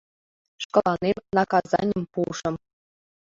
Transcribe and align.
Шкаланем 0.63 1.17
наказаньым 1.37 2.03
пуышым... 2.13 2.55